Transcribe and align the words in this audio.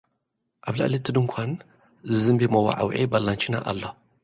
ኣብ 0.67 0.75
ልዕሊ'ቲ 0.79 1.07
ድኳን 1.15 1.51
ዝዝምቢ 2.13 2.41
መዋዕውዒ 2.53 2.95
ባላንቺና 3.11 3.55
ኣሎ። 3.69 3.81